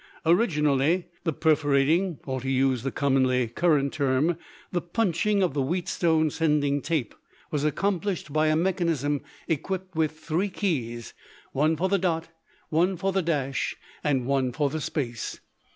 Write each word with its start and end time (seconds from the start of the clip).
Originally 0.25 1.05
the 1.25 1.31
perforating 1.31 2.17
or, 2.25 2.41
to 2.41 2.49
use 2.49 2.81
the 2.81 2.89
commonly 2.89 3.45
current 3.47 3.93
term, 3.93 4.35
the 4.71 4.81
punching 4.81 5.43
of 5.43 5.53
the 5.53 5.61
Wheatstone 5.61 6.31
sending 6.31 6.81
tape 6.81 7.13
was 7.51 7.63
accomplished 7.63 8.33
by 8.33 8.47
a 8.47 8.55
mechanism 8.55 9.21
equipped 9.47 9.95
with 9.95 10.19
three 10.19 10.49
keys 10.49 11.13
one 11.51 11.75
for 11.77 11.87
the 11.87 11.99
dot, 11.99 12.29
one 12.69 12.97
for 12.97 13.11
the 13.11 13.21
dash, 13.21 13.75
and 14.03 14.25
one 14.25 14.51
for 14.51 14.71
the 14.71 14.81
space. 14.81 15.39